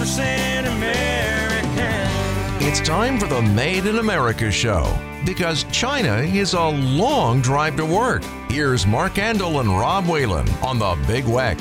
[0.00, 2.66] 100% American.
[2.66, 7.84] It's time for the Made in America show because China is a long drive to
[7.84, 8.24] work.
[8.48, 11.60] Here's Mark Andol and Rob Whalen on the Big Weck.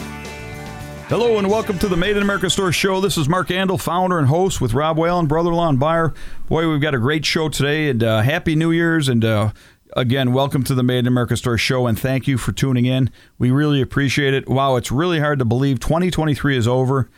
[1.09, 3.01] Hello and welcome to the Made in America Store Show.
[3.01, 6.13] This is Mark Andel, founder and host with Rob Whalen, brother-in-law and buyer.
[6.47, 9.51] Boy, we've got a great show today, and uh, happy New Year's, and uh,
[9.97, 13.11] again, welcome to the Made in America Store Show, and thank you for tuning in.
[13.37, 14.47] We really appreciate it.
[14.47, 17.09] Wow, it's really hard to believe 2023 is over.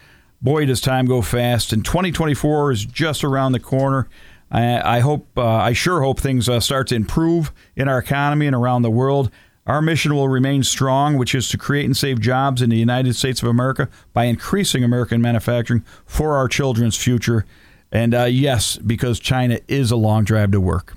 [0.41, 4.09] Boy, does time go fast, and 2024 is just around the corner.
[4.49, 8.47] I, I hope, uh, I sure hope things uh, start to improve in our economy
[8.47, 9.29] and around the world.
[9.67, 13.15] Our mission will remain strong, which is to create and save jobs in the United
[13.15, 17.45] States of America by increasing American manufacturing for our children's future.
[17.91, 20.95] And uh, yes, because China is a long drive to work.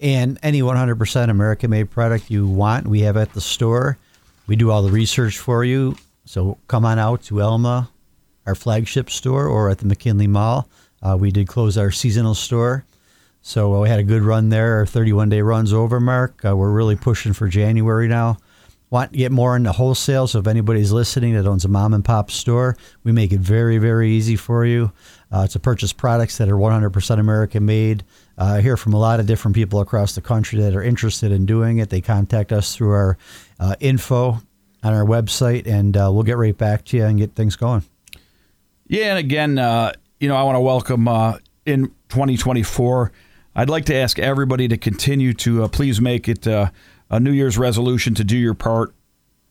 [0.00, 3.96] And any 100% American made product you want, we have at the store.
[4.46, 5.96] We do all the research for you.
[6.26, 7.88] So come on out to Elma,
[8.46, 10.68] our flagship store, or at the McKinley Mall.
[11.02, 12.84] Uh, we did close our seasonal store.
[13.42, 14.76] So uh, we had a good run there.
[14.76, 16.44] Our 31 day run's over, Mark.
[16.44, 18.38] Uh, we're really pushing for January now.
[18.88, 20.26] Want to get more into wholesale?
[20.26, 23.78] So if anybody's listening that owns a mom and pop store, we make it very,
[23.78, 24.92] very easy for you
[25.32, 28.04] uh, to purchase products that are 100% American made.
[28.38, 31.32] Uh, I hear from a lot of different people across the country that are interested
[31.32, 31.88] in doing it.
[31.88, 33.18] They contact us through our
[33.58, 34.42] uh, info
[34.84, 37.82] on our website, and we'll get right back to you and get things going.
[38.92, 43.10] Yeah, and again, uh, you know, I want to welcome uh, in 2024.
[43.54, 46.70] I'd like to ask everybody to continue to uh, please make it uh,
[47.08, 48.94] a New Year's resolution to do your part.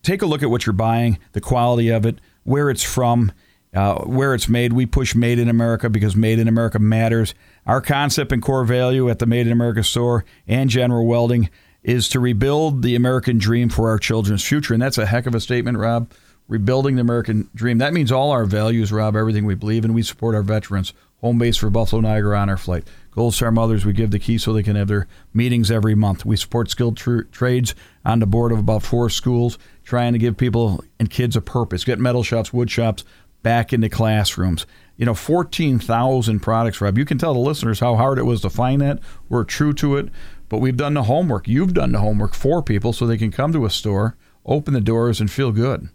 [0.03, 3.31] Take a look at what you're buying, the quality of it, where it's from,
[3.73, 4.73] uh, where it's made.
[4.73, 7.33] We push Made in America because Made in America matters.
[7.65, 11.49] Our concept and core value at the Made in America store and General Welding
[11.81, 14.75] is to rebuild the American dream for our children's future.
[14.75, 16.11] And that's a heck of a statement, Rob.
[16.51, 17.77] Rebuilding the American dream.
[17.77, 19.93] That means all our values, Rob, everything we believe in.
[19.93, 20.91] We support our veterans.
[21.21, 22.85] Home base for Buffalo Niagara Honor Flight.
[23.11, 26.25] Gold Star Mothers, we give the key so they can have their meetings every month.
[26.25, 30.35] We support skilled tr- trades on the board of about four schools, trying to give
[30.35, 31.85] people and kids a purpose.
[31.85, 33.05] Get metal shops, wood shops
[33.43, 34.65] back into classrooms.
[34.97, 36.97] You know, 14,000 products, Rob.
[36.97, 38.99] You can tell the listeners how hard it was to find that.
[39.29, 40.09] We're true to it,
[40.49, 41.47] but we've done the homework.
[41.47, 44.81] You've done the homework for people so they can come to a store, open the
[44.81, 45.87] doors, and feel good.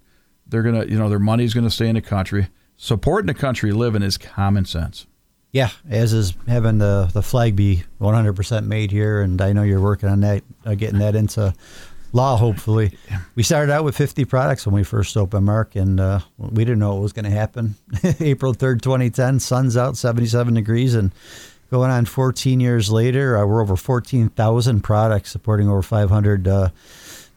[0.48, 2.48] They're going to, you know, their money's going to stay in the country.
[2.76, 5.06] Supporting the country living is common sense.
[5.52, 9.80] Yeah, as is having the the flag be 100% made here, and I know you're
[9.80, 11.54] working on that, uh, getting that into
[12.12, 12.36] law.
[12.36, 12.98] Hopefully,
[13.34, 16.80] we started out with 50 products when we first opened, Mark, and uh, we didn't
[16.80, 17.76] know what was going to happen.
[18.20, 21.12] April 3rd, 2010, sun's out, 77 degrees, and
[21.70, 26.68] going on 14 years later, uh, we're over 14,000 products supporting over 500 uh,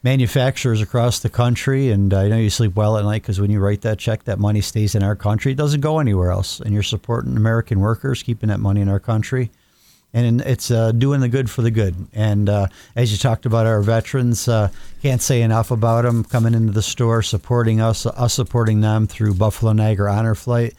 [0.02, 1.90] manufacturers across the country.
[1.90, 4.38] And I know you sleep well at night because when you write that check, that
[4.38, 5.52] money stays in our country.
[5.52, 6.60] It doesn't go anywhere else.
[6.60, 9.50] And you're supporting American workers, keeping that money in our country.
[10.12, 11.94] And it's uh, doing the good for the good.
[12.12, 12.66] And uh,
[12.96, 14.70] as you talked about our veterans, uh,
[15.02, 19.34] can't say enough about them coming into the store, supporting us, us supporting them through
[19.34, 20.74] Buffalo Niagara Honor Flight.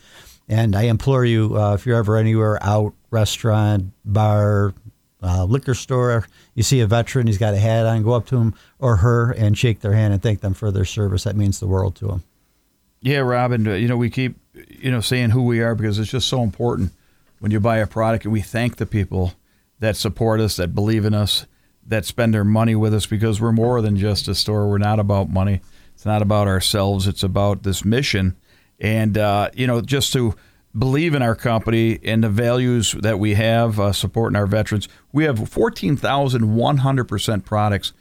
[0.49, 4.73] And I implore you, uh, if you're ever anywhere out, restaurant, bar,
[5.21, 8.37] uh, liquor store, you see a veteran, he's got a hat on, go up to
[8.37, 11.23] him or her and shake their hand and thank them for their service.
[11.23, 12.23] That means the world to them.
[13.01, 16.11] Yeah, Robin, uh, you know, we keep, you know, saying who we are because it's
[16.11, 16.91] just so important
[17.39, 19.33] when you buy a product and we thank the people
[19.79, 21.47] that support us, that believe in us,
[21.85, 24.69] that spend their money with us because we're more than just a store.
[24.69, 25.61] We're not about money.
[25.95, 27.07] It's not about ourselves.
[27.07, 28.35] It's about this mission.
[28.79, 30.35] And, uh, you know, just to,
[30.77, 34.87] believe in our company and the values that we have uh, supporting our veterans.
[35.11, 37.93] We have 14,100% products.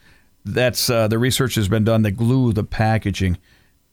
[0.45, 2.03] That's uh, the research has been done.
[2.03, 3.39] The glue, the packaging,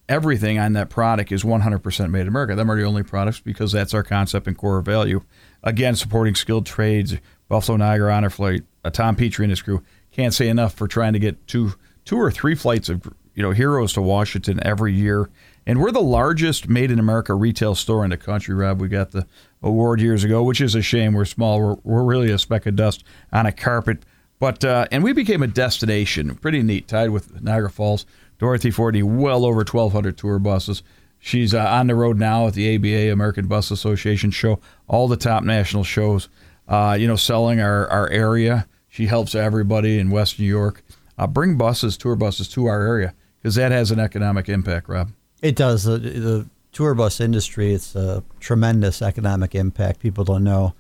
[0.08, 2.56] everything on that product is 100% made in America.
[2.56, 5.22] Them are the only products because that's our concept and core value.
[5.64, 7.16] Again, supporting skilled trades,
[7.50, 9.84] Buffalo Niagara Honor Flight, uh, Tom Petrie and his crew.
[10.12, 11.74] Can't say enough for trying to get two,
[12.06, 13.02] two or three flights of
[13.34, 15.30] you know heroes to Washington every year
[15.68, 18.80] and we're the largest made in America retail store in the country, Rob.
[18.80, 19.28] We got the
[19.62, 21.14] award years ago, which is a shame.
[21.14, 21.60] We're small.
[21.60, 23.04] We're, we're really a speck of dust
[23.34, 24.04] on a carpet.
[24.40, 28.06] But uh, and we became a destination, pretty neat, tied with Niagara Falls.
[28.40, 30.84] Dorothy Forty, well over 1,200 tour buses.
[31.20, 35.18] She's uh, on the road now at the ABA American Bus Association show, all the
[35.18, 36.30] top national shows.
[36.68, 38.68] Uh, you know, selling our, our area.
[38.88, 40.84] She helps everybody in West New York
[41.18, 45.12] uh, bring buses, tour buses to our area because that has an economic impact, Rob.
[45.42, 45.84] It does.
[45.84, 50.00] The, the tour bus industry, it's a tremendous economic impact.
[50.00, 50.74] People don't know.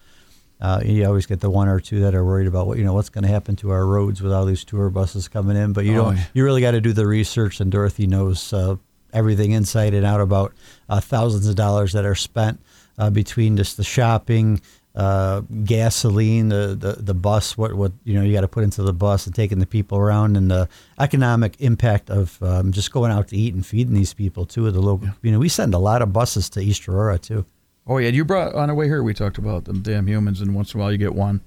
[0.59, 2.93] Uh, you always get the one or two that are worried about what you know
[2.93, 5.71] what's going to happen to our roads with all these tour buses coming in.
[5.73, 6.17] But you Oh, don't.
[6.17, 6.23] yeah.
[6.33, 8.77] You really got to do the research, and Dorothy knows uh,
[9.13, 10.53] everything inside and out about
[10.89, 12.59] uh, thousands of dollars that are spent
[12.97, 14.59] uh, between just the shopping,
[14.97, 18.81] uh, gasoline, the, the the bus, what what you know you got to put into
[18.81, 20.67] the bus and taking the people around, and the
[20.99, 24.71] economic impact of um, just going out to eat and feeding these people too.
[24.71, 27.45] The local, you know, we send a lot of buses to East Aurora too.
[27.85, 29.03] Oh yeah, you brought on the way here.
[29.03, 31.41] We talked about them damn humans, and once in a while you get one.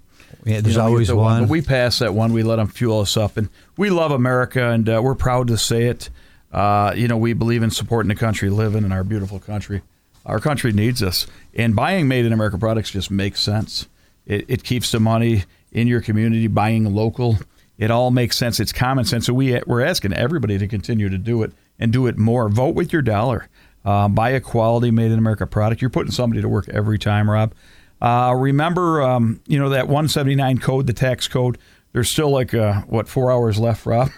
[0.45, 1.43] Yeah, there's You know, always the one.
[1.43, 2.33] But we pass that one.
[2.33, 5.59] We let them fuel us up, and we love America, and uh, we're proud to
[5.59, 6.09] say it.
[6.53, 9.83] Uh, you know, we believe in supporting the country, living in our beautiful country.
[10.27, 13.89] Our country needs us, and buying made in America products just makes sense.
[14.27, 16.47] It, it keeps the money in your community.
[16.47, 17.39] Buying local,
[17.79, 18.61] it all makes sense.
[18.61, 19.27] It's common sense.
[19.27, 22.49] So we we're asking everybody to continue to do it and do it more.
[22.49, 23.49] Vote with your dollar.
[23.85, 25.81] Uh, buy a quality made in America product.
[25.81, 27.55] You're putting somebody to work every time, Rob.
[28.01, 31.59] Uh, remember, um, you know that 179 code, the tax code.
[31.93, 34.11] There's still like uh, what four hours left, Rob.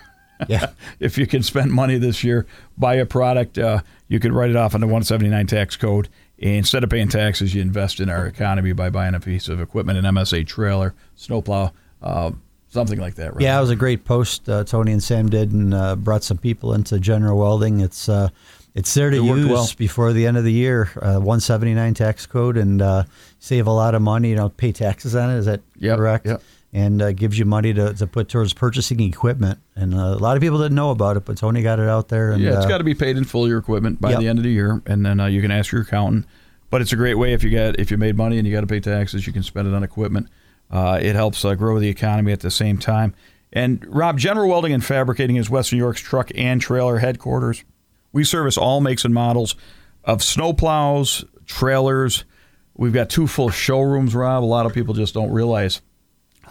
[0.49, 0.71] Yeah.
[1.01, 2.47] if you can spend money this year,
[2.77, 6.09] buy a product, uh, you could write it off on the 179 tax code.
[6.37, 9.99] Instead of paying taxes, you invest in our economy by buying a piece of equipment,
[9.99, 11.73] an MSA trailer, snowplow,
[12.03, 12.31] uh,
[12.69, 13.33] something like that.
[13.33, 13.41] Rob.
[13.41, 16.37] Yeah, it was a great post uh, Tony and Sam did, and uh, brought some
[16.37, 17.81] people into General Welding.
[17.81, 18.29] It's uh,
[18.75, 19.69] it's there to It use well.
[19.79, 20.91] before the end of the year.
[20.97, 23.05] Uh, 179 tax code, and uh,
[23.39, 24.31] save a lot of money.
[24.31, 25.37] You don't pay taxes on it.
[25.39, 26.27] Is that Yep, correct?
[26.27, 26.43] yep.
[26.75, 29.59] And uh, gives you money to, to put towards purchasing equipment.
[29.77, 32.09] And uh, a lot of people didn't know about it, but Tony got it out
[32.09, 32.33] there.
[32.33, 34.21] And, Yeah, it's uh, got to be paid in full your equipment by Yep.
[34.21, 36.25] the end of the year, and then uh, you can ask your accountant.
[36.71, 38.63] But it's a great way if you got if you made money and you got
[38.63, 40.29] to pay taxes, you can spend it on equipment.
[40.71, 43.15] Uh, it helps uh, grow the economy at the same time.
[43.53, 47.63] And Rob, General Welding and Fabricating is Western New York's truck and trailer headquarters.
[48.13, 49.55] We service all makes and models
[50.05, 52.25] of snowplows, trailers.
[52.75, 54.43] We've got two full showrooms, Rob.
[54.43, 55.83] A lot of people just don't realize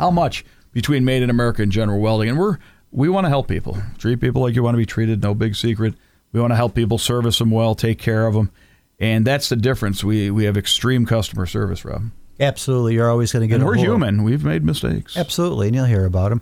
[0.01, 0.43] how much
[0.73, 2.29] between Made in America and General Welding.
[2.29, 2.57] And we're
[2.91, 5.21] we want to help people, treat people like you want to be treated.
[5.21, 5.93] No big secret.
[6.33, 8.51] We want to help people, service them well, take care of them,
[8.99, 10.03] and that's the difference.
[10.03, 12.09] We we have extreme customer service, Rob.
[12.39, 13.55] absolutely, you're always going to get.
[13.55, 14.23] And a we're human.
[14.23, 15.15] We've made mistakes.
[15.15, 16.41] Absolutely, and you'll hear about them.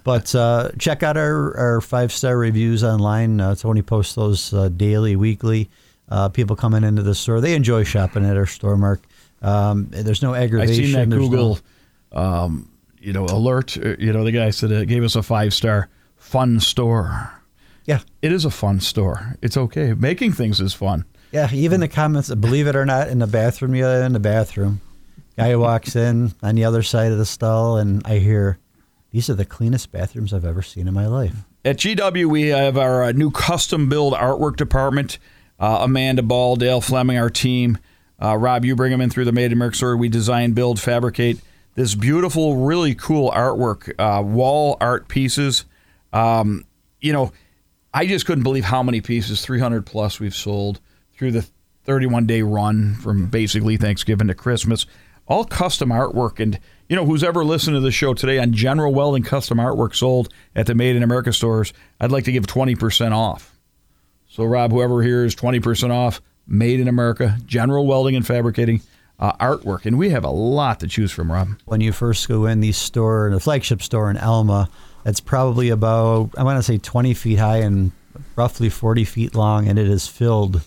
[0.04, 3.40] but uh, check out our, our five star reviews online.
[3.40, 5.70] Uh, Tony posts those uh, daily, weekly.
[6.08, 9.02] Uh, people coming into the store, they enjoy shopping at our store, Mark.
[9.42, 10.70] Um, there's no aggravation.
[10.70, 10.84] I aggravation.
[10.84, 11.58] seen that there's no- Google,
[12.12, 13.76] um, you know, alert.
[13.76, 17.30] uh, You know, the guy said uh, gave us a five star fun store.
[17.84, 19.36] yeah, It is a fun store.
[19.42, 19.94] It's okay.
[19.94, 21.04] Making things is fun.
[21.32, 21.48] yeah.
[21.52, 24.80] Even the comments, believe it or not, in the bathroom, the in the bathroom,
[25.36, 28.58] guy walks in on the other side of the stall, and I hear,
[29.12, 31.34] "These are the cleanest bathrooms I've ever seen in my life."
[31.64, 35.18] At GW, we have our uh, new custom build artwork department.
[35.60, 37.78] Uh, Amanda Ball, Dale Fleming, our team.
[38.22, 39.96] Uh, Rob, you bring them in through the Made in America store.
[39.96, 41.38] We design, build, fabricate
[41.78, 45.64] this beautiful, really cool artwork, uh, wall art pieces.
[46.12, 46.64] Um,
[47.00, 47.30] you know,
[47.94, 50.80] I just couldn't believe how many pieces, 300 plus, we've sold
[51.16, 51.46] through the
[51.84, 54.86] 31 day run from basically Thanksgiving to Christmas.
[55.28, 56.40] All custom artwork.
[56.40, 56.58] And,
[56.88, 60.30] you know, who's ever listened to the show today on General Welding custom artwork sold
[60.56, 63.56] at the Made in America stores, I'd like to give 20% off.
[64.26, 68.80] So, Rob, whoever here is 20% off, Made in America, General Welding and Fabricating
[69.18, 69.86] uh, artwork.
[69.86, 71.48] And we have a lot to choose from, Rob.
[71.64, 74.68] when you first go in the store, the flagship store in Elma,
[75.04, 77.92] it's probably about I want to say 20 feet high and
[78.36, 80.62] roughly 40 feet long, and it is filled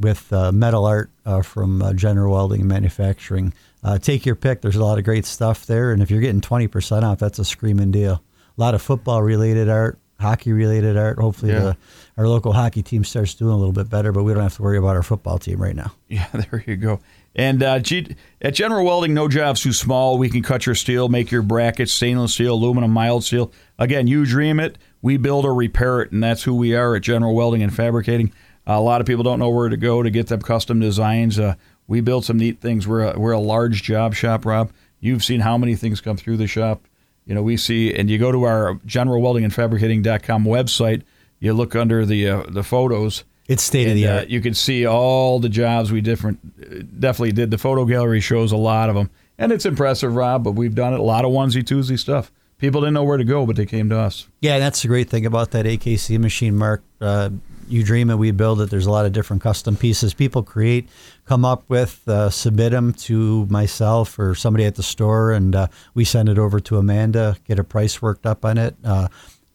[0.00, 3.52] with uh, metal art uh, from uh, General Welding Manufacturing.
[3.82, 4.60] Uh, take your pick.
[4.60, 7.44] There's a lot of great stuff there, and if you're getting 20% off, that's a
[7.44, 8.22] screaming deal.
[8.56, 11.18] A lot of football related art, hockey related art.
[11.18, 11.60] Hopefully, Yeah.
[11.60, 11.76] the,
[12.16, 14.62] our local hockey team starts doing a little bit better, but we don't have to
[14.62, 15.92] worry about our football team right now.
[16.08, 17.00] Yeah, there you go.
[17.34, 20.16] And uh, G- at General Welding, no job's too small.
[20.18, 23.50] We can cut your steel, make your brackets, stainless steel, aluminum, mild steel.
[23.78, 27.02] Again, you dream it, we build or repair it, and that's who we are at
[27.02, 28.32] General Welding and Fabricating.
[28.66, 31.36] a lot of people don't know where to go to get them custom designs.
[31.38, 31.54] Uh,
[31.88, 32.86] we build some neat things.
[32.86, 34.70] We're a, we're a large job shop, Rob.
[35.00, 36.86] You've seen how many things come through the shop.
[37.26, 41.02] You know, we see, and you go to our General Welding and Fabricating.com website.
[41.40, 43.24] You look under the uh, the photos.
[43.46, 44.28] It's state of the uh, art.
[44.28, 47.50] you can see all the jobs we different uh, definitely did.
[47.50, 50.44] The photo gallery shows a lot of them, and it's impressive, Rob.
[50.44, 52.30] But we've done it a lot of onesie twosie stuff.
[52.58, 54.28] People didn't know where to go, but they came to us.
[54.40, 56.82] Yeah, that's the great thing about that AKC machine, Mark.
[57.00, 57.30] Uh,
[57.68, 58.70] you dream it, we build it.
[58.70, 60.88] There's a lot of different custom pieces people create,
[61.24, 65.66] come up with, uh, submit them to myself or somebody at the store, and uh,
[65.94, 68.76] we send it over to Amanda, get a price worked up on it.
[68.84, 69.08] Uh,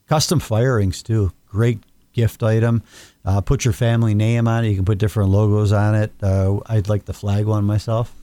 [0.07, 1.31] custom fire rings, too.
[1.47, 1.79] Great
[2.13, 2.83] gift item.
[3.25, 4.69] Uh, put your family name on it.
[4.69, 6.11] You can put different logos on it.
[6.21, 8.13] Uh, I'd like the flag one myself.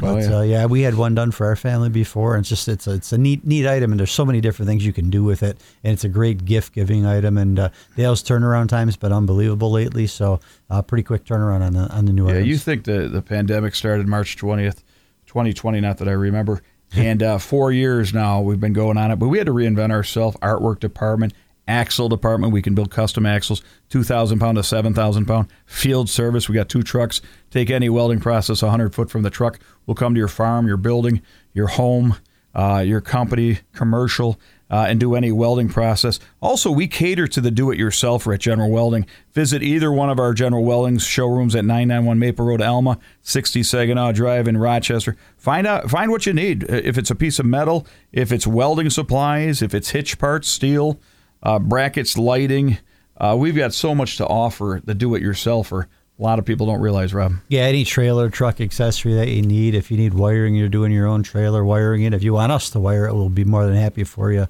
[0.00, 0.38] Oh, yeah.
[0.38, 2.92] Uh, yeah, we had one done for our family before, and it's just it's a,
[2.94, 5.42] it's a neat neat item, and there's so many different things you can do with
[5.42, 7.36] it, and it's a great gift giving item.
[7.36, 11.88] And uh, Dale's turnaround time's been unbelievable lately, so uh, pretty quick turnaround on the
[11.90, 12.48] on the new Yeah, items.
[12.48, 14.82] you think the, the pandemic started March 20th,
[15.26, 16.62] 2020, not that I remember.
[16.94, 19.90] And uh, four years now we've been going on it, but we had to reinvent
[19.92, 20.36] ourselves.
[20.42, 21.32] Artwork department,
[21.68, 25.48] axle department, we can build custom axles, 2,000 pound to 7,000 pound.
[25.66, 27.20] Field service, we got two trucks.
[27.50, 29.58] Take any welding process 100 foot from the truck.
[29.86, 32.16] We'll come to your farm, your building, your home,
[32.54, 34.38] uh, your company, commercial,
[34.70, 36.18] uh, and do any welding process.
[36.40, 39.06] Also, we cater to the do-it-yourselfer at General Welding.
[39.32, 44.12] Visit either one of our General Welding showrooms at 991 Maple Road, Elma, 60 Saginaw
[44.12, 45.16] Drive in Rochester.
[45.36, 46.64] Find out, find what you need.
[46.70, 50.48] Uh, If it's a piece of metal, if it's welding supplies, if it's hitch parts,
[50.48, 50.98] steel,
[51.42, 52.78] uh, brackets, lighting.
[53.16, 55.86] Uh, we've got so much to offer the do-it-yourselfer.
[56.18, 57.34] A lot of people don't realize, Rob.
[57.48, 59.74] Yeah, any trailer, truck accessory that you need.
[59.74, 62.14] If you need wiring, you're doing your own trailer wiring it.
[62.14, 64.46] If you want us to wire it, we'll be more than happy for you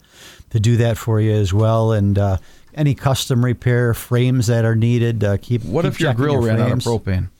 [0.50, 1.92] to do that for you as well.
[1.92, 2.38] And uh,
[2.74, 5.64] any custom repair frames that are needed, uh, keep.
[5.64, 7.30] What keep if your grill ran out of propane?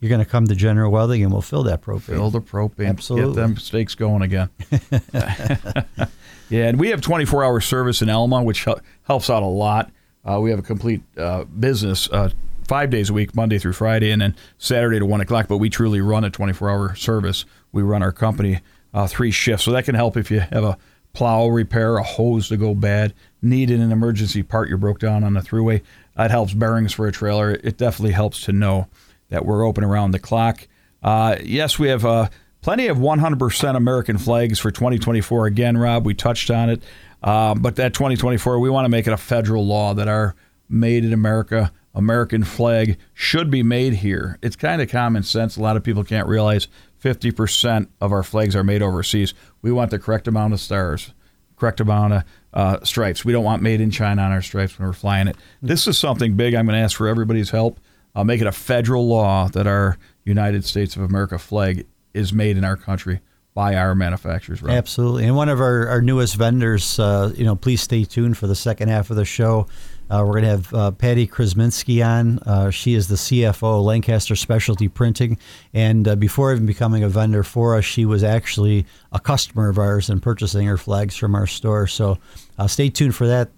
[0.00, 2.02] You're going to come to General Welding, and we'll fill that propane.
[2.02, 2.88] Fill the propane.
[2.88, 3.34] Absolutely.
[3.34, 4.48] Get them steaks going again.
[6.48, 8.66] yeah, and we have 24 hour service in Elma, which
[9.04, 9.90] helps out a lot.
[10.24, 12.30] Uh, we have a complete uh, business uh,
[12.66, 15.48] five days a week, Monday through Friday, and then Saturday to 1 o'clock.
[15.48, 17.44] But we truly run a 24 hour service.
[17.72, 18.60] We run our company
[18.94, 19.64] uh, three shifts.
[19.64, 20.78] So that can help if you have a
[21.12, 25.34] plow repair, a hose to go bad, needed an emergency part you broke down on
[25.34, 25.82] the Thruway.
[26.16, 27.50] That helps bearings for a trailer.
[27.50, 28.88] It definitely helps to know
[29.28, 30.66] that we're open around the clock.
[31.02, 32.28] Uh, yes, we have uh,
[32.62, 35.46] plenty of 100% American flags for 2024.
[35.46, 36.82] Again, Rob, we touched on it.
[37.22, 40.34] Uh, but that 2024, we want to make it a federal law that our
[40.68, 44.38] made in America American flag should be made here.
[44.42, 45.56] It's kind of common sense.
[45.56, 46.68] A lot of people can't realize
[47.02, 49.34] 50% of our flags are made overseas.
[49.60, 51.12] We want the correct amount of stars,
[51.56, 53.24] correct amount of uh, stripes.
[53.24, 55.36] We don't want made in China on our stripes when we're flying it.
[55.60, 56.54] This is something big.
[56.54, 57.78] I'm going to ask for everybody's help.
[58.14, 62.56] I'll make it a federal law that our United States of America flag is made
[62.56, 63.20] in our country
[63.54, 64.62] by our manufacturers.
[64.62, 64.72] Rob.
[64.72, 65.26] Absolutely.
[65.26, 68.54] And one of our, our newest vendors, uh, you know, please stay tuned for the
[68.54, 69.66] second half of the show.
[70.10, 72.38] Uh, we're going to have uh, Patty Krasminski on.
[72.40, 75.38] Uh, she is the CFO Lancaster Specialty Printing.
[75.74, 79.78] And uh, before even becoming a vendor for us, she was actually a customer of
[79.78, 81.86] ours and purchasing her flags from our store.
[81.86, 82.18] So
[82.58, 83.50] uh, stay tuned for that.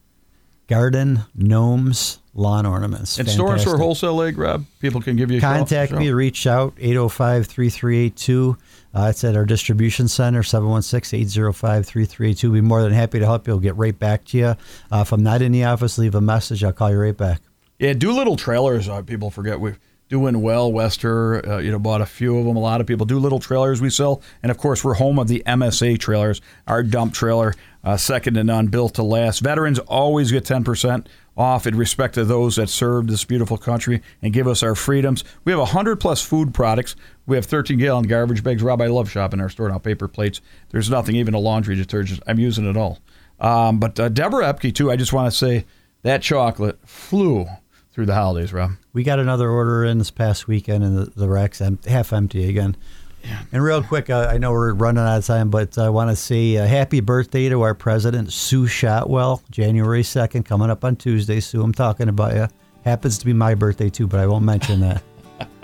[0.66, 3.18] Garden, gnomes, lawn ornaments.
[3.18, 3.80] And stores for Fantastic.
[3.80, 5.54] wholesale leg, Rob, people can give you a call.
[5.56, 8.56] Contact me, reach out, 805 3382.
[8.94, 12.52] Uh, It's at our distribution center, 716 805 3382.
[12.52, 13.52] Be more than happy to help you.
[13.54, 14.46] We'll get right back to you.
[14.46, 14.56] Uh,
[15.02, 16.62] if I'm not in the office, leave a message.
[16.64, 17.40] I'll call you right back.
[17.78, 18.88] Yeah, do little trailers.
[18.88, 20.70] Uh, people forget we're doing well.
[20.72, 22.56] Wester, uh, you know, bought a few of them.
[22.56, 25.26] A lot of people do little trailers we sell, and of course, we're home of
[25.26, 26.40] the MSA trailers.
[26.68, 29.40] Our dump trailer, uh, second to none, built to last.
[29.40, 34.00] Veterans always get ten percent off in respect to those that served this beautiful country
[34.22, 35.24] and give us our freedoms.
[35.44, 36.96] We have hundred plus food products.
[37.26, 38.62] We have 13 gallon garbage bags.
[38.62, 39.78] Rob, I love shopping our store now.
[39.78, 40.40] Paper plates.
[40.70, 42.22] There's nothing, even a laundry detergent.
[42.26, 42.98] I'm using it all.
[43.40, 44.90] Um, but uh, Deborah Epke too.
[44.90, 45.64] I just want to say
[46.02, 47.46] that chocolate flew
[47.92, 48.72] through the holidays, Rob.
[48.92, 52.76] We got another order in this past weekend, and the, the rack's half empty again.
[53.52, 56.16] And real quick, uh, I know we're running out of time, but I want to
[56.16, 61.40] say uh, happy birthday to our president, Sue Shotwell, January 2nd, coming up on Tuesday.
[61.40, 62.48] Sue, I'm talking about you.
[62.84, 65.02] Happens to be my birthday, too, but I won't mention that.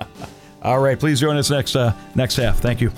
[0.62, 2.59] All right, please join us next uh, next half.
[2.59, 2.93] Thank you.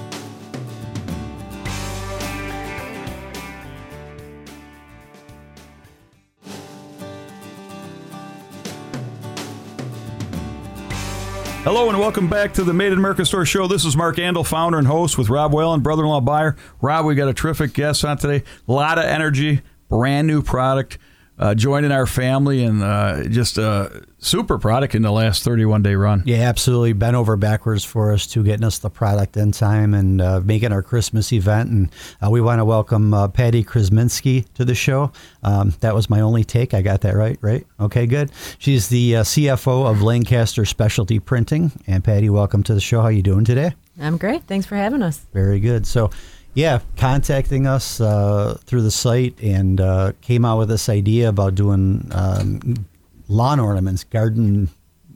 [11.64, 13.68] Hello and welcome back to the Made in America Store Show.
[13.68, 16.56] This is Mark Andol, founder and host with Rob Whalen, brother-in-law buyer.
[16.80, 18.42] Rob, we got a terrific guest on today.
[18.66, 20.98] A lot of energy, brand new product,
[21.42, 25.96] uh, joining our family, and uh, just a super product in the last 31 day
[25.96, 26.22] run.
[26.24, 26.92] Yeah, absolutely.
[26.92, 30.70] Bent over backwards for us to getting us the product in time and uh, making
[30.70, 31.70] our Christmas event.
[31.70, 31.90] And
[32.24, 35.10] uh, we want to welcome uh, Patty Krasminski to the show.
[35.42, 36.74] Um, that was my only take.
[36.74, 37.66] I got that right, right?
[37.80, 38.30] Okay, good.
[38.58, 41.72] She's the uh, CFO of Lancaster Specialty Printing.
[41.88, 43.02] And Patty, welcome to the show.
[43.02, 43.74] How you doing today?
[44.00, 44.44] I'm great.
[44.44, 45.26] Thanks for having us.
[45.32, 45.88] Very good.
[45.88, 46.10] So,
[46.54, 51.54] yeah, contacting us uh, through the site and uh, came out with this idea about
[51.54, 52.86] doing um,
[53.28, 54.68] lawn ornaments, garden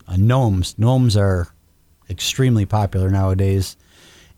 [0.09, 0.79] uh, gnomes.
[0.79, 1.49] Gnomes are
[2.09, 3.77] extremely popular nowadays.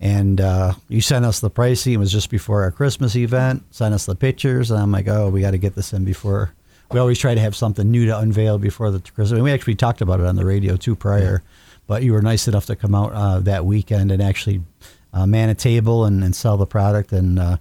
[0.00, 1.94] And uh, you sent us the pricing.
[1.94, 3.64] It was just before our Christmas event.
[3.74, 6.52] Sent us the pictures, and I'm like, oh, we got to get this in before.
[6.92, 9.32] We always try to have something new to unveil before the Christmas.
[9.32, 11.42] And we actually talked about it on the radio too prior.
[11.86, 14.62] But you were nice enough to come out uh, that weekend and actually
[15.12, 17.56] uh, man a table and, and sell the product, and uh,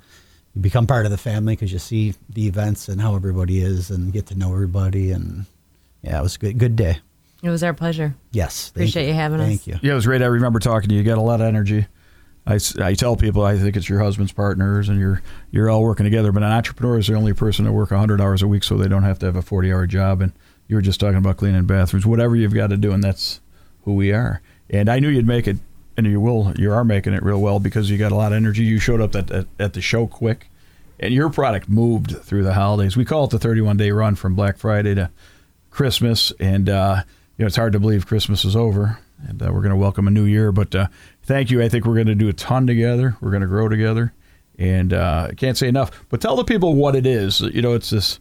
[0.55, 3.89] you become part of the family because you see the events and how everybody is,
[3.89, 5.11] and get to know everybody.
[5.11, 5.45] And
[6.01, 6.99] yeah, it was a good good day.
[7.43, 8.15] It was our pleasure.
[8.31, 9.47] Yes, Appreciate you having us.
[9.47, 9.77] Thank you.
[9.81, 10.21] Yeah, it was great.
[10.21, 11.01] I remember talking to you.
[11.01, 11.85] You got a lot of energy.
[12.47, 16.05] I, I tell people I think it's your husband's partners and you're you're all working
[16.05, 16.31] together.
[16.31, 18.87] But an entrepreneur is the only person to work 100 hours a week, so they
[18.87, 20.21] don't have to have a 40 hour job.
[20.21, 20.31] And
[20.67, 23.41] you were just talking about cleaning bathrooms, whatever you've got to do, and that's
[23.83, 24.41] who we are.
[24.69, 25.57] And I knew you'd make it,
[25.97, 26.53] and you will.
[26.57, 28.63] You are making it real well because you got a lot of energy.
[28.63, 30.49] You showed up at at, at the show quick,
[30.99, 32.95] and your product moved through the holidays.
[32.95, 35.09] We call it the 31 day run from Black Friday to
[35.71, 37.03] Christmas, and uh,
[37.37, 40.07] you know it's hard to believe Christmas is over, and uh, we're going to welcome
[40.07, 40.51] a new year.
[40.51, 40.87] But uh,
[41.23, 41.61] thank you.
[41.61, 43.17] I think we're going to do a ton together.
[43.19, 44.13] We're going to grow together,
[44.57, 46.05] and uh, I can't say enough.
[46.09, 47.41] But tell the people what it is.
[47.41, 48.19] You know, it's this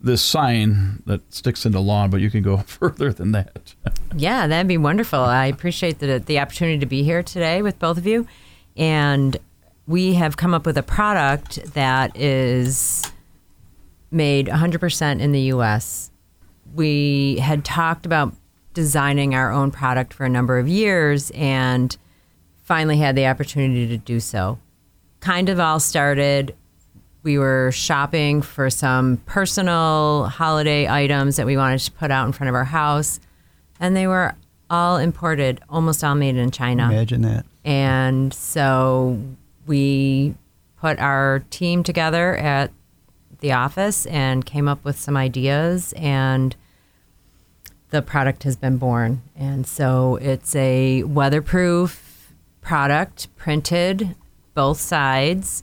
[0.00, 3.74] this sign that sticks in the lawn, but you can go further than that.
[4.14, 5.20] Yeah, that'd be wonderful.
[5.20, 8.26] I appreciate the the opportunity to be here today with both of you,
[8.76, 9.36] and
[9.86, 13.10] we have come up with a product that is
[14.10, 16.10] made 100% in the U.S.
[16.74, 18.34] We had talked about
[18.74, 21.96] designing our own product for a number of years, and
[22.62, 24.58] finally had the opportunity to do so.
[25.20, 26.54] Kind of all started
[27.28, 32.32] we were shopping for some personal holiday items that we wanted to put out in
[32.32, 33.20] front of our house,
[33.78, 34.34] and they were
[34.70, 36.84] all imported, almost all made in China.
[36.84, 37.44] Imagine that.
[37.66, 39.20] And so
[39.66, 40.36] we
[40.80, 42.70] put our team together at
[43.40, 46.56] the office and came up with some ideas, and
[47.90, 49.20] the product has been born.
[49.36, 52.32] And so it's a weatherproof
[52.62, 54.16] product printed
[54.54, 55.62] both sides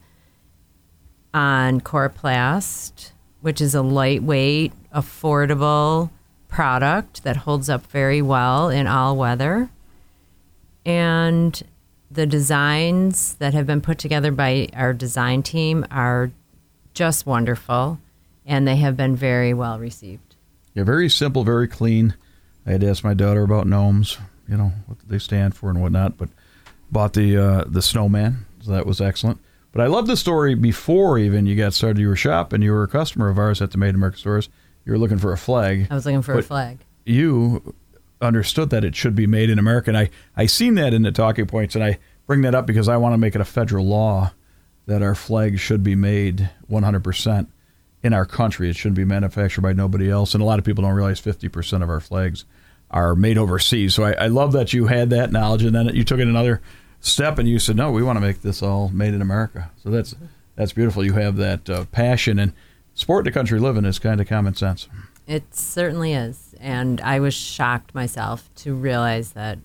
[1.36, 3.12] on Coroplast,
[3.42, 6.10] which is a lightweight, affordable
[6.48, 9.70] product that holds up very well in all weather.
[10.86, 11.62] And
[12.10, 16.32] the designs that have been put together by our design team are
[16.94, 18.00] just wonderful,
[18.46, 20.36] and they have been very well received.
[20.74, 22.16] Yeah, very simple, very clean.
[22.66, 25.82] I had to ask my daughter about gnomes, you know, what they stand for and
[25.82, 26.30] whatnot, but
[26.90, 29.42] bought the uh, the snowman, so that was excellent.
[29.76, 32.00] But I love the story before even you got started.
[32.00, 34.48] You were shopping, you were a customer of ours at the Made in America stores.
[34.86, 35.88] You were looking for a flag.
[35.92, 36.80] I was looking for a flag.
[37.04, 37.76] You
[38.22, 41.12] understood that it should be made in America, and I I seen that in the
[41.12, 43.86] talking points, and I bring that up because I want to make it a federal
[43.86, 44.32] law
[44.86, 47.48] that our flag should be made 100%
[48.02, 48.70] in our country.
[48.70, 50.34] It shouldn't be manufactured by nobody else.
[50.34, 52.46] And a lot of people don't realize 50% of our flags
[52.92, 53.94] are made overseas.
[53.94, 56.62] So I, I love that you had that knowledge, and then you took it another
[57.06, 59.90] step and you said, "No, we want to make this all made in America." So
[59.90, 60.16] that's
[60.56, 61.04] that's beautiful.
[61.04, 62.54] You have that uh, passion and
[62.94, 64.88] sport the country living is kind of common sense.
[65.28, 66.56] It certainly is.
[66.60, 69.60] And I was shocked myself to realize that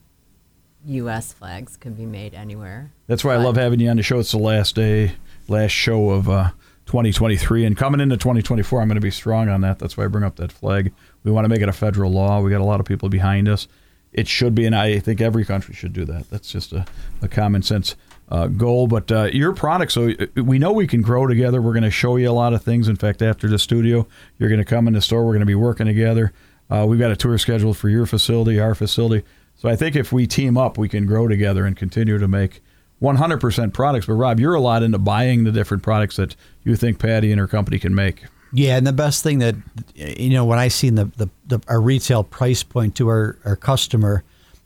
[0.87, 1.33] U.S.
[1.33, 2.93] flags could be made anywhere.
[3.07, 4.19] That's why I love having you on the show.
[4.19, 5.13] It's the last day,
[5.49, 6.51] last show of uh,
[6.87, 9.79] 2023, and coming into 2024, I'm going to be strong on that.
[9.79, 10.93] That's why I bring up that flag.
[11.23, 12.41] We want to make it a federal law.
[12.41, 13.69] We got a lot of people behind us.
[14.13, 16.31] It should be, and I think every country should do that.
[16.31, 16.85] That's just a,
[17.23, 17.95] a common sense
[18.29, 18.87] uh, goal.
[18.87, 21.63] But uh, your product, so uh, we know we can grow together.
[21.63, 22.89] We're going to show you a lot of things.
[22.89, 24.07] In fact, after the studio,
[24.39, 25.25] you're going to come in the store.
[25.25, 26.33] We're going to be working together.
[26.69, 29.25] Uh, we've got a tour scheduled for your facility, our facility.
[29.57, 32.63] So I think if we team up, we can grow together and continue to make
[33.03, 34.07] 100% products.
[34.07, 37.41] But Rob, you're a lot into buying the different products that you think Patty and
[37.41, 38.25] her company can make.
[38.53, 39.55] Yeah, and the best thing that
[39.95, 43.57] you know when I seen the, the, the our retail price point to our our
[43.57, 44.25] customer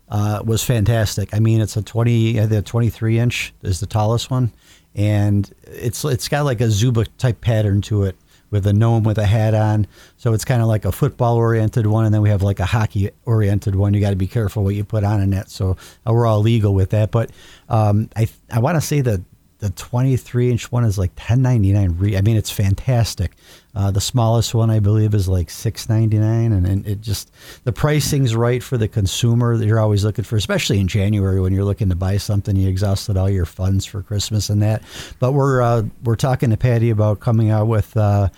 [0.09, 1.33] uh, was fantastic.
[1.33, 4.51] I mean, it's a twenty, a twenty three inch is the tallest one,
[4.95, 8.15] and it's it's got like a Zuba type pattern to it
[8.49, 9.85] with a gnome with a hat on.
[10.17, 12.65] So it's kind of like a football oriented one, and then we have like a
[12.65, 13.93] hockey oriented one.
[13.93, 15.49] You got to be careful what you put on in that.
[15.49, 17.29] So uh, we're all legal with that, but
[17.69, 19.21] um, I I want to say that
[19.59, 23.31] the 23 inch one is like 10.99 re- i mean it's fantastic
[23.75, 27.31] uh, the smallest one i believe is like 6.99 and, and it just
[27.63, 31.53] the pricing's right for the consumer that you're always looking for especially in january when
[31.53, 34.81] you're looking to buy something you exhausted all your funds for christmas and that
[35.19, 38.29] but we're uh, we're talking to patty about coming out with uh,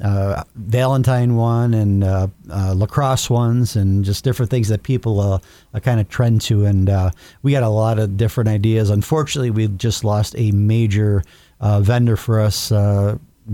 [0.00, 5.38] uh, Valentine one and uh, uh, lacrosse ones and just different things that people uh,
[5.80, 6.64] kind of trend to.
[6.64, 7.10] And uh,
[7.42, 8.90] we got a lot of different ideas.
[8.90, 11.22] Unfortunately, we just lost a major
[11.60, 12.72] uh, vendor for us.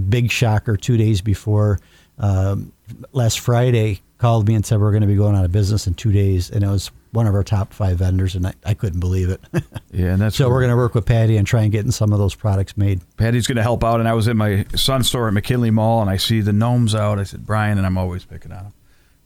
[0.08, 1.80] Big shocker two days before
[2.18, 2.72] um,
[3.12, 5.94] last Friday called me and said we're going to be going out of business in
[5.94, 6.50] two days.
[6.50, 9.40] And it was one of our top five vendors, and I, I couldn't believe it.
[9.90, 12.12] Yeah, and that's so we're going to work with Patty and try and get some
[12.12, 13.00] of those products made.
[13.16, 14.00] Patty's going to help out.
[14.00, 16.94] And I was at my son's store at McKinley Mall, and I see the gnomes
[16.94, 17.18] out.
[17.18, 18.72] I said, Brian, and I'm always picking on him.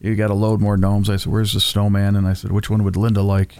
[0.00, 1.10] You got to load more gnomes.
[1.10, 2.14] I said, Where's the snowman?
[2.14, 3.56] And I said, Which one would Linda like?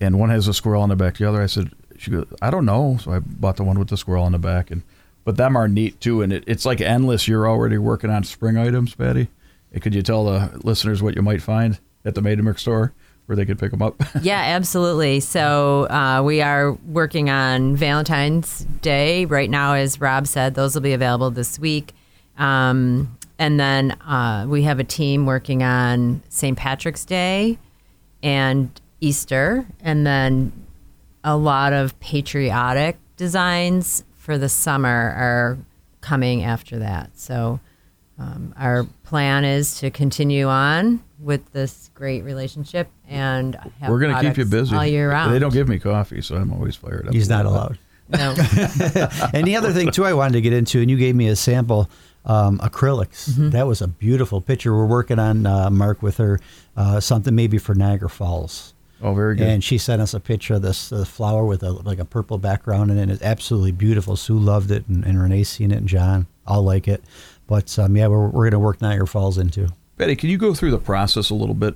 [0.00, 1.18] And one has a squirrel on the back.
[1.18, 2.98] The other, I said, she goes, I don't know.
[3.00, 4.82] So I bought the one with the squirrel on the back, and
[5.24, 7.28] but them are neat too, and it, it's like endless.
[7.28, 9.28] You're already working on spring items, Patty.
[9.80, 12.92] Could you tell the listeners what you might find at the Made store
[13.26, 14.00] where they could pick them up?
[14.22, 15.20] Yeah, absolutely.
[15.20, 20.54] So uh, we are working on Valentine's Day right now, as Rob said.
[20.54, 21.94] Those will be available this week.
[22.36, 26.56] Um, and then uh, we have a team working on St.
[26.56, 27.58] Patrick's Day
[28.22, 30.52] and Easter, and then
[31.24, 35.58] a lot of patriotic designs for the summer are
[36.00, 37.10] coming after that.
[37.18, 37.58] So
[38.20, 44.14] um, our plan is to continue on with this great relationship and have We're going
[44.14, 45.34] to keep you busy all year round.
[45.34, 47.12] They don't give me coffee, so I'm always fired up.
[47.12, 47.78] He's not allowed.
[48.10, 48.30] No.
[49.34, 51.34] and the other thing too, I wanted to get into, and you gave me a
[51.34, 51.90] sample,
[52.24, 53.28] um, acrylics.
[53.30, 53.50] Mm-hmm.
[53.50, 54.72] That was a beautiful picture.
[54.72, 56.38] We're working on uh, Mark with her
[56.76, 58.72] uh, something maybe for Niagara Falls.
[59.02, 59.48] Oh, very good.
[59.48, 62.38] And she sent us a picture of this uh, flower with a like a purple
[62.38, 64.14] background, and it's absolutely beautiful.
[64.16, 67.02] Sue loved it, and, and Renee's seen it, and John, I'll like it.
[67.48, 69.68] But um, yeah, we're, we're going to work Niagara Falls into.
[69.96, 71.74] Betty, can you go through the process a little bit?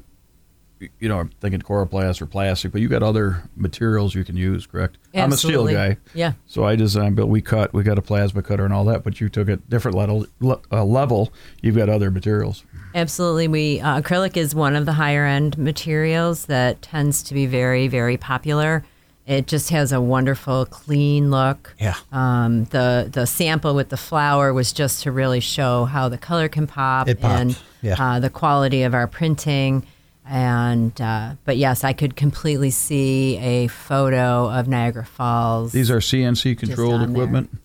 [1.00, 4.66] You know, I'm thinking coroplast or plastic, but you got other materials you can use,
[4.66, 4.98] correct?
[5.14, 5.74] Absolutely.
[5.74, 5.96] I'm a steel guy.
[6.14, 6.32] Yeah.
[6.46, 7.72] So I designed, but we cut.
[7.72, 10.26] We got a plasma cutter and all that, but you took a different level.
[10.40, 11.32] le- Uh, level.
[11.62, 12.62] You've got other materials.
[12.96, 13.46] Absolutely.
[13.46, 17.88] We uh, acrylic is one of the higher end materials that tends to be very,
[17.88, 18.84] very popular.
[19.26, 21.74] It just has a wonderful, clean look.
[21.78, 21.96] Yeah.
[22.10, 26.48] Um, the the sample with the flower was just to really show how the color
[26.48, 27.96] can pop It popped, and yeah.
[27.98, 29.86] uh, the quality of our printing.
[30.24, 35.72] And uh, but yes, I could completely see a photo of Niagara Falls.
[35.72, 37.52] These are CNC controlled equipment.
[37.52, 37.60] there.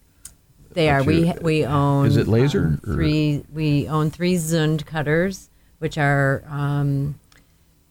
[0.73, 1.03] They are.
[1.03, 2.07] We we own.
[2.07, 3.43] Is it laser, um, three.
[3.53, 7.19] We own three Zund cutters, which are um,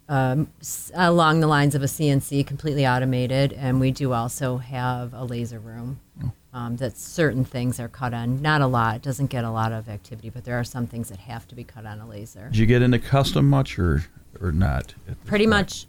[0.08, 0.48] um,
[0.94, 5.58] along the lines of a CNC, completely automated, and we do also have a laser
[5.58, 6.00] room.
[6.22, 6.32] Oh.
[6.52, 8.42] Um, that certain things are cut on.
[8.42, 8.96] Not a lot.
[8.96, 11.54] It doesn't get a lot of activity, but there are some things that have to
[11.54, 12.48] be cut on a laser.
[12.48, 14.04] Did you get into custom much or
[14.40, 14.94] or not?
[15.26, 15.50] Pretty point?
[15.50, 15.86] much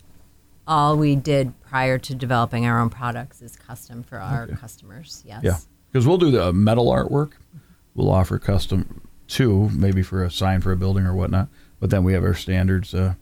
[0.67, 4.55] all we did prior to developing our own products is custom for our Okay.
[4.55, 5.23] customers.
[5.25, 5.41] Yes.
[5.43, 5.57] Yeah,
[5.91, 7.33] because we'll do the metal artwork.
[7.95, 11.49] We'll offer custom too, maybe for a sign for a building or whatnot.
[11.79, 13.15] But then we have our standards uh,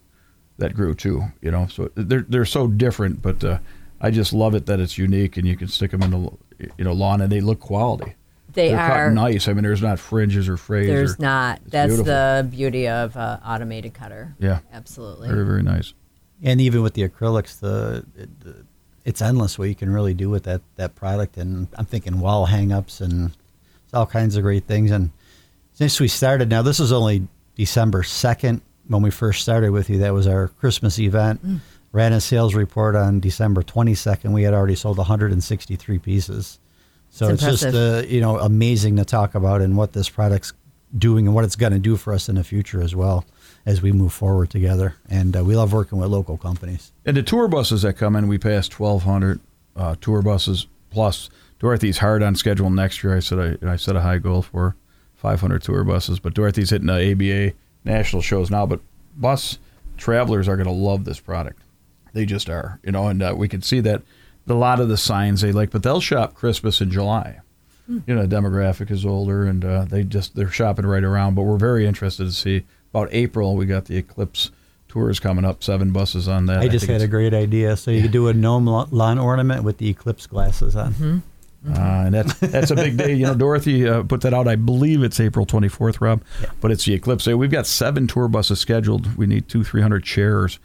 [0.58, 1.24] that grew too.
[1.40, 3.22] You know, so they're they're so different.
[3.22, 3.58] But uh,
[4.00, 6.30] I just love it that it's unique and you can stick them in the
[6.78, 8.14] you know lawn and they look quality.
[8.52, 9.10] They They're are.
[9.12, 9.46] nice.
[9.46, 10.88] I mean, there's not fringes or frays.
[10.88, 11.60] There's or, not.
[11.66, 12.04] That's beautiful.
[12.04, 14.34] the beauty of uh, automated cutter.
[14.40, 14.60] Yeah.
[14.72, 15.28] Absolutely.
[15.28, 15.94] very very nice.
[16.42, 18.64] And even with the acrylics, the, the
[19.04, 21.36] it's endless what you can really do with that that product.
[21.36, 23.32] And I'm thinking wall hang-ups and
[23.84, 24.90] it's all kinds of great things.
[24.90, 25.10] And
[25.72, 29.98] since we started, now this is only December second when we first started with you.
[29.98, 31.40] That was our Christmas event.
[31.92, 34.32] Ran a sales report on December 22nd.
[34.32, 36.58] We had already sold 163 pieces.
[37.10, 40.52] So It's it's, just uh, you know amazing to talk about and what this product's
[40.96, 43.24] doing and what it's going to do for us in the future as well
[43.70, 44.96] as we move forward together.
[45.08, 46.92] And uh, we love working with local companies.
[47.06, 49.40] And the tour buses that come in, we passed 1,200
[49.76, 51.30] uh, tour buses plus.
[51.60, 53.16] Dorothy's hard on schedule next year.
[53.16, 54.76] I said I, I set a high goal for
[55.14, 58.66] 500 tour buses, but Dorothy's hitting the ABA national shows now.
[58.66, 58.80] But
[59.16, 59.58] bus
[59.96, 61.62] travelers are going to love this product.
[62.12, 64.02] They just are, you know, and uh, we can see that
[64.48, 67.38] a lot of the signs they like, but they'll shop Christmas in July.
[68.06, 71.34] You know, the demographic is older, and uh, they just they're shopping right around.
[71.34, 73.56] But we're very interested to see about April.
[73.56, 74.50] We got the Eclipse
[74.90, 76.58] tours coming up, seven buses on that.
[76.58, 77.76] I just think had a great idea.
[77.76, 81.22] So you could do a gnome lawn ornament with the eclipse glasses on.
[81.68, 83.12] Uh, and that's that's a big day.
[83.14, 84.48] You know, Dorothy uh, put that out.
[84.48, 86.22] I believe it's April 24th, Rob.
[86.60, 87.34] But it's the eclipse day.
[87.34, 89.16] We've got seven tour buses scheduled.
[89.16, 90.58] We need two, three hundred chairs.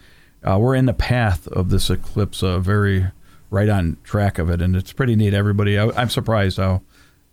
[0.44, 2.42] Uh, we're in the path of this eclipse.
[2.42, 3.08] Uh, very
[3.50, 5.34] right on track of it, and it's pretty neat.
[5.34, 6.82] Everybody, I, I'm surprised how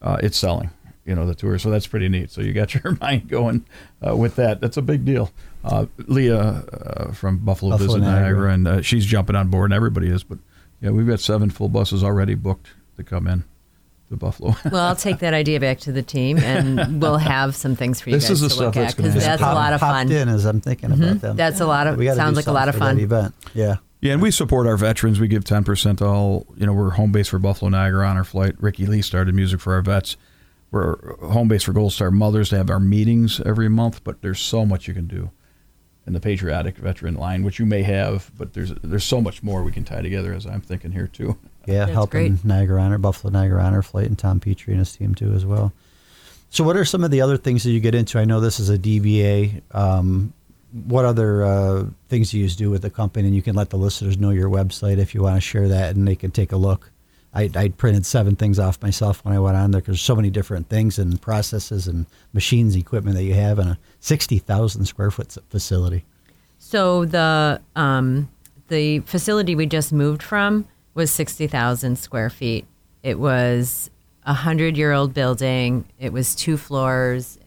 [0.02, 0.70] uh, it's selling.
[1.04, 1.58] You know, the tour.
[1.58, 2.30] So that's pretty neat.
[2.30, 3.64] So you got your mind going
[4.06, 4.60] uh, with that.
[4.60, 5.30] That's a big deal.
[5.64, 8.52] Uh, Leah uh, from Buffalo, Buffalo Visit Niagara, Niagara.
[8.52, 10.22] and uh, she's jumping on board, and everybody is.
[10.24, 10.38] But
[10.80, 13.44] yeah, we've got seven full buses already booked to come in
[14.10, 14.54] to Buffalo.
[14.70, 18.10] Well, I'll take that idea back to the team, and we'll have some things for
[18.10, 19.40] you This guys is the to look stuff at that's gonna because happen.
[19.42, 20.06] that's a lot of fun.
[20.08, 20.16] Mm-hmm.
[20.16, 21.36] in as I'm thinking about them.
[21.36, 23.32] That's a lot of- We sounds like a lot of something for that fun.
[23.32, 23.34] event.
[23.54, 23.76] Yeah.
[24.00, 25.20] Yeah, and we support our veterans.
[25.20, 28.56] We give 10% to all, you know, we're home base for Buffalo Niagara Honor Flight.
[28.60, 30.16] Ricky Lee started music for our vets.
[30.72, 34.40] We're home base for Gold Star Mothers to have our meetings every month, but there's
[34.40, 35.30] so much you can do
[36.06, 39.62] in the patriotic veteran line, which you may have, but there's there's so much more
[39.62, 41.38] we can tie together as I'm thinking here too.
[41.64, 42.44] Yeah, That's helping great.
[42.44, 45.72] Niagara Honor, Buffalo Niagara Honor Flight, and Tom Petrie and his team too as well.
[46.50, 48.18] So, what are some of the other things that you get into?
[48.18, 49.62] I know this is a DBA.
[49.72, 50.32] Um,
[50.72, 53.28] what other uh, things do you do with the company?
[53.28, 55.94] And you can let the listeners know your website if you want to share that,
[55.94, 56.90] and they can take a look
[57.34, 60.28] I, I printed seven things off myself when I went on there because so many
[60.28, 65.10] different things and processes and machines, equipment that you have in a sixty thousand square
[65.10, 66.04] foot facility.
[66.58, 68.30] So the um,
[68.68, 72.66] the facility we just moved from was sixty thousand square feet.
[73.02, 73.90] It was
[74.24, 75.86] a hundred year old building.
[75.98, 77.38] It was two floors.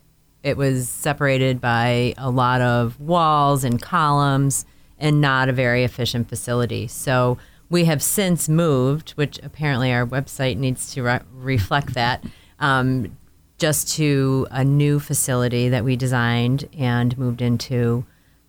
[0.42, 4.66] It was separated by a lot of walls and columns,
[5.00, 6.88] and not a very efficient facility.
[6.88, 7.38] So
[7.70, 12.24] we have since moved, which apparently our website needs to re- reflect that.
[12.60, 13.18] Um,
[13.58, 18.06] just to a new facility that we designed and moved into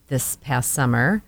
[0.08, 1.22] this past summer.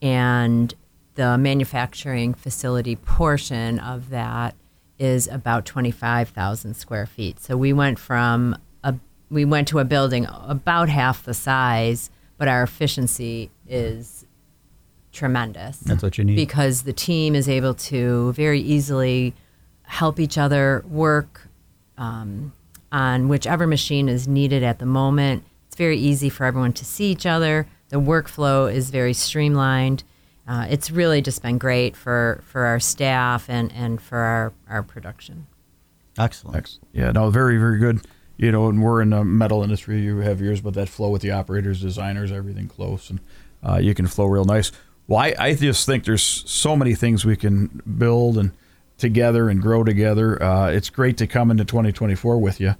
[0.00, 0.72] And
[1.14, 4.54] the manufacturing facility portion of that
[4.98, 7.40] is about 25,000 square feet.
[7.40, 8.94] So we went from a
[9.28, 14.25] we went to a building about half the size, but our efficiency is
[15.16, 15.78] tremendous.
[15.78, 16.36] That's what you need.
[16.36, 19.34] Because the team is able to very easily
[19.82, 21.48] help each other work
[21.98, 22.52] um,
[22.92, 25.44] on whichever machine is needed at the moment.
[25.66, 27.66] It's very easy for everyone to see each other.
[27.88, 30.04] The workflow is very streamlined.
[30.46, 34.82] Uh, it's really just been great for, for our staff and, and for our, our
[34.82, 35.46] production.
[36.18, 36.56] Excellent.
[36.56, 36.88] Excellent.
[36.92, 38.00] Yeah, no, very, very good.
[38.36, 40.00] You know, and we're in the metal industry.
[40.00, 43.20] You have yours, but that flow with the operators, designers, everything close, and
[43.62, 44.70] uh, you can flow real nice.
[45.08, 48.52] Well, I, I just think there's so many things we can build and
[48.98, 50.42] together and grow together.
[50.42, 52.74] Uh, it's great to come into 2024 with you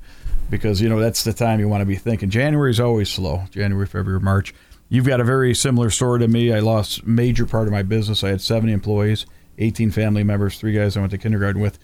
[0.50, 2.30] because you know that's the time you want to be thinking.
[2.30, 3.44] January is always slow.
[3.50, 4.54] January, February, March.
[4.88, 6.52] You've got a very similar story to me.
[6.52, 8.22] I lost major part of my business.
[8.22, 9.26] I had 70 employees,
[9.58, 11.78] 18 family members, three guys I went to kindergarten with.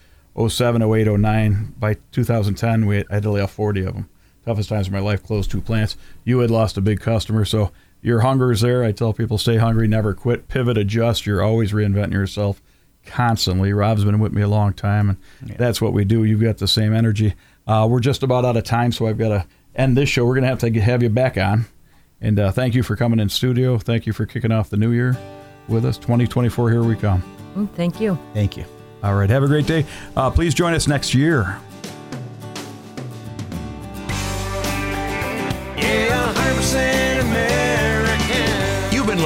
[0.47, 1.75] 07, 08, 09.
[1.77, 4.09] By 2010, we had, I had to lay off 40 of them.
[4.45, 5.21] Toughest times of my life.
[5.23, 5.95] Closed two plants.
[6.23, 7.71] You had lost a big customer, so
[8.03, 8.83] your hunger is there.
[8.83, 11.25] I tell people stay hungry, never quit, pivot, adjust.
[11.25, 12.61] You're always reinventing yourself
[13.05, 13.73] constantly.
[13.73, 15.17] Rob's been with me a long time, and
[15.49, 15.55] yeah.
[15.57, 16.23] that's what we do.
[16.23, 17.33] You've got the same energy.
[17.65, 20.25] Uh, we're just about out of time, so I've got to end this show.
[20.25, 21.65] We're going to have to have you back on.
[22.21, 23.77] And uh, thank you for coming in studio.
[23.77, 25.17] Thank you for kicking off the new year
[25.67, 25.97] with us.
[25.97, 27.23] 2024, here we come.
[27.55, 28.17] Mm, thank you.
[28.33, 28.65] Thank you.
[29.03, 29.29] All right.
[29.29, 29.85] Have a great day.
[30.15, 31.59] Uh, please join us next year.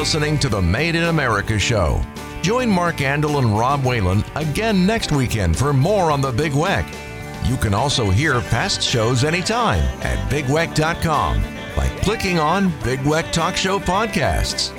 [0.07, 2.01] Listening to the Made in America show.
[2.41, 6.87] Join Mark Andol and Rob Whalen again next weekend for more on the Big Weck.
[7.43, 11.43] You can also hear past shows anytime at bigweck.com
[11.75, 14.71] by clicking on Big Weck Talk Show Podcasts.